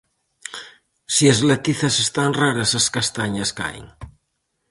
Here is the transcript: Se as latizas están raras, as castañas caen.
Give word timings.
Se 1.13 1.23
as 1.33 1.39
latizas 1.49 1.95
están 2.05 2.29
raras, 2.41 2.69
as 2.79 2.85
castañas 2.95 3.51
caen. 3.59 3.85